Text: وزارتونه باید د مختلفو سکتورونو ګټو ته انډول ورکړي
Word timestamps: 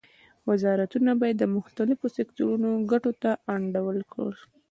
وزارتونه 0.49 1.11
باید 1.21 1.37
د 1.39 1.45
مختلفو 1.57 2.05
سکتورونو 2.17 2.69
ګټو 2.91 3.11
ته 3.23 3.31
انډول 3.55 3.97
ورکړي 4.01 4.43